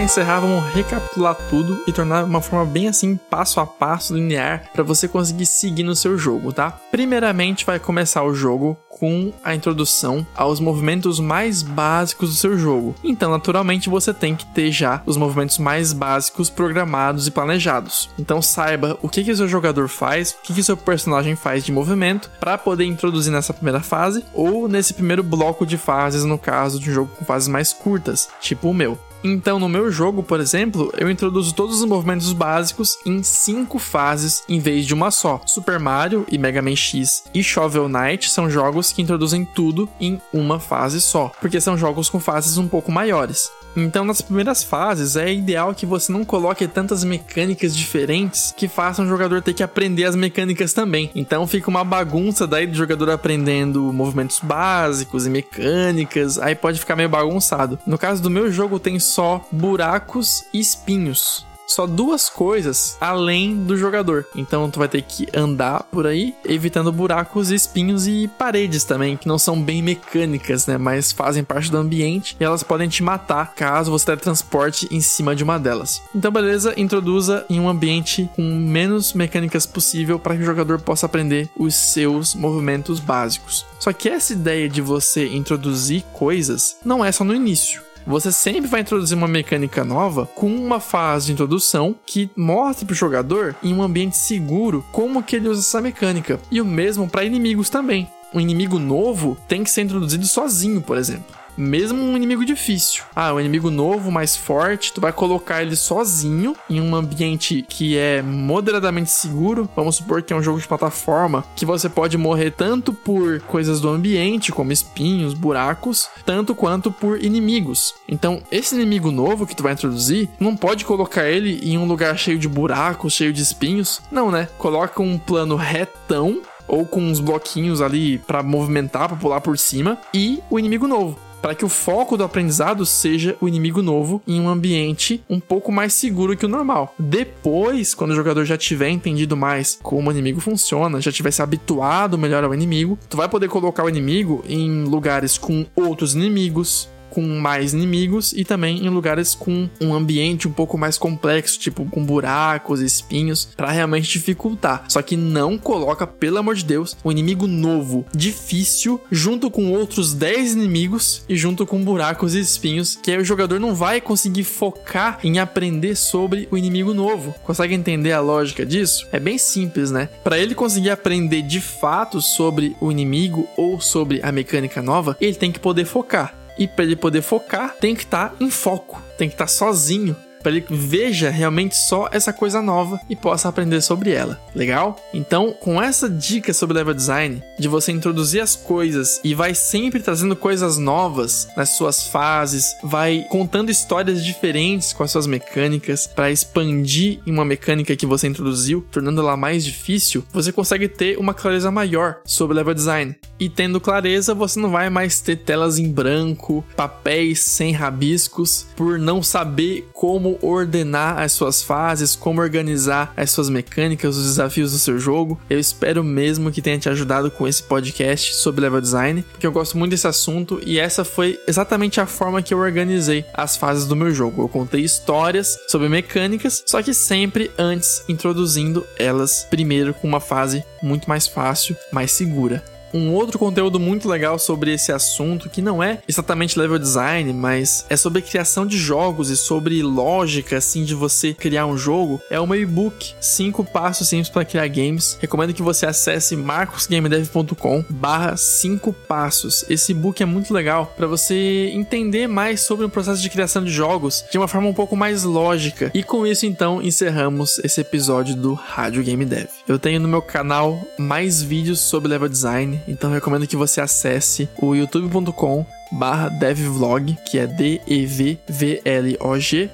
[0.04, 4.82] encerrar, vamos recapitular tudo e tornar uma forma bem assim, passo a passo, linear, para
[4.82, 6.70] você conseguir seguir no seu jogo, tá?
[6.90, 12.94] Primeiramente, vai começar o jogo com a introdução aos movimentos mais básicos do seu jogo.
[13.02, 18.10] Então, naturalmente, você tem que ter já os movimentos mais básicos programados e planejados.
[18.18, 21.34] Então, saiba o que, que o seu jogador faz, o que, que o seu personagem
[21.34, 26.24] faz de movimento, para poder introduzir nessa primeira fase ou nesse primeiro bloco de fases,
[26.24, 28.98] no caso de um jogo com fases mais curtas, tipo o meu.
[29.24, 34.44] Então, no meu jogo, por exemplo, eu introduzo todos os movimentos básicos em cinco fases
[34.46, 35.40] em vez de uma só.
[35.46, 40.20] Super Mario e Mega Man X e Shovel Knight são jogos que introduzem tudo em
[40.30, 43.50] uma fase só, porque são jogos com fases um pouco maiores.
[43.76, 49.04] Então, nas primeiras fases, é ideal que você não coloque tantas mecânicas diferentes que façam
[49.04, 51.10] o jogador ter que aprender as mecânicas também.
[51.14, 56.96] Então, fica uma bagunça daí do jogador aprendendo movimentos básicos e mecânicas, aí pode ficar
[56.96, 57.78] meio bagunçado.
[57.86, 63.76] No caso do meu jogo, tem só buracos e espinhos só duas coisas além do
[63.76, 64.26] jogador.
[64.34, 69.28] Então tu vai ter que andar por aí, evitando buracos, espinhos e paredes também, que
[69.28, 70.78] não são bem mecânicas, né?
[70.78, 75.34] Mas fazem parte do ambiente e elas podem te matar caso você teletransporte em cima
[75.34, 76.02] de uma delas.
[76.14, 81.06] Então, beleza, introduza em um ambiente com menos mecânicas possível para que o jogador possa
[81.06, 83.64] aprender os seus movimentos básicos.
[83.78, 88.68] Só que essa ideia de você introduzir coisas não é só no início você sempre
[88.68, 93.54] vai introduzir uma mecânica nova com uma fase de introdução que mostre para o jogador
[93.62, 96.38] em um ambiente seguro como que ele usa essa mecânica.
[96.50, 98.08] E o mesmo para inimigos também.
[98.32, 103.04] Um inimigo novo tem que ser introduzido sozinho, por exemplo mesmo um inimigo difícil.
[103.14, 107.96] Ah, um inimigo novo, mais forte, tu vai colocar ele sozinho em um ambiente que
[107.96, 109.68] é moderadamente seguro.
[109.74, 113.80] Vamos supor que é um jogo de plataforma que você pode morrer tanto por coisas
[113.80, 117.94] do ambiente, como espinhos, buracos, tanto quanto por inimigos.
[118.08, 122.18] Então, esse inimigo novo que tu vai introduzir, não pode colocar ele em um lugar
[122.18, 124.00] cheio de buracos, cheio de espinhos.
[124.10, 124.48] Não, né?
[124.58, 129.98] Coloca um plano retão ou com uns bloquinhos ali para movimentar, para pular por cima
[130.12, 134.40] e o inimigo novo para que o foco do aprendizado seja o inimigo novo em
[134.40, 136.94] um ambiente um pouco mais seguro que o normal.
[136.98, 141.42] Depois, quando o jogador já tiver entendido mais como o inimigo funciona, já tiver se
[141.42, 146.88] habituado melhor ao inimigo, tu vai poder colocar o inimigo em lugares com outros inimigos,
[147.14, 151.84] com mais inimigos e também em lugares com um ambiente um pouco mais complexo, tipo
[151.86, 154.84] com buracos, espinhos, para realmente dificultar.
[154.88, 160.12] Só que não coloca, pelo amor de Deus, um inimigo novo, difícil, junto com outros
[160.12, 164.44] 10 inimigos e junto com buracos e espinhos, que aí o jogador não vai conseguir
[164.44, 167.34] focar em aprender sobre o inimigo novo.
[167.44, 169.06] Consegue entender a lógica disso?
[169.12, 170.08] É bem simples, né?
[170.24, 175.36] Para ele conseguir aprender de fato sobre o inimigo ou sobre a mecânica nova, ele
[175.36, 176.43] tem que poder focar.
[176.56, 179.48] E para ele poder focar, tem que estar tá em foco, tem que estar tá
[179.48, 184.38] sozinho para ele veja realmente só essa coisa nova e possa aprender sobre ela.
[184.54, 184.96] Legal?
[185.12, 190.00] Então, com essa dica sobre level design, de você introduzir as coisas e vai sempre
[190.00, 196.30] trazendo coisas novas nas suas fases, vai contando histórias diferentes com as suas mecânicas para
[196.30, 201.32] expandir em uma mecânica que você introduziu, tornando ela mais difícil, você consegue ter uma
[201.32, 203.16] clareza maior sobre level design.
[203.40, 208.98] E tendo clareza, você não vai mais ter telas em branco, papéis sem rabiscos, por
[208.98, 214.78] não saber como ordenar as suas fases, como organizar as suas mecânicas, os desafios do
[214.78, 215.40] seu jogo.
[215.48, 219.52] Eu espero mesmo que tenha te ajudado com esse podcast sobre level design, porque eu
[219.52, 223.86] gosto muito desse assunto e essa foi exatamente a forma que eu organizei as fases
[223.86, 224.42] do meu jogo.
[224.42, 230.64] Eu contei histórias sobre mecânicas, só que sempre antes introduzindo elas primeiro com uma fase
[230.82, 232.73] muito mais fácil, mais segura.
[232.94, 237.84] Um outro conteúdo muito legal sobre esse assunto, que não é exatamente level design, mas
[237.90, 242.38] é sobre criação de jogos e sobre lógica, assim, de você criar um jogo, é
[242.38, 245.18] o meu e-book 5 passos simples para criar games.
[245.20, 249.64] Recomendo que você acesse marcosgamedev.com barra 5 passos.
[249.68, 253.70] Esse e-book é muito legal para você entender mais sobre o processo de criação de
[253.70, 255.90] jogos de uma forma um pouco mais lógica.
[255.92, 259.48] E com isso, então, encerramos esse episódio do Rádio Game Dev.
[259.66, 264.48] Eu tenho no meu canal mais vídeos sobre level design, então recomendo que você acesse
[264.58, 265.66] o youtube.com
[265.98, 268.10] barra devvlog, que é D-E-V-V-L-O-G,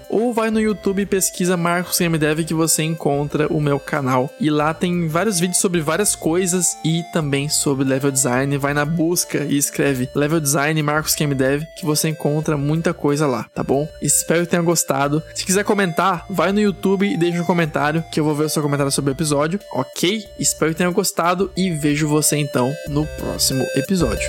[0.09, 4.31] ou vai no YouTube e pesquisa Marcos Game Dev que você encontra o meu canal.
[4.41, 8.57] E lá tem vários vídeos sobre várias coisas e também sobre level design.
[8.59, 13.27] Vai na busca e escreve level design Marcos Game Dev que você encontra muita coisa
[13.27, 13.89] lá, tá bom?
[14.03, 15.23] Espero que tenha gostado.
[15.35, 18.49] Se quiser comentar, vai no YouTube e deixa um comentário que eu vou ver o
[18.49, 20.25] seu comentário sobre o episódio, ok?
[20.39, 24.29] Espero que tenha gostado e vejo você então no próximo episódio.